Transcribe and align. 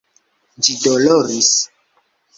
Ĝi 0.67 0.77
doloris. 0.85 1.53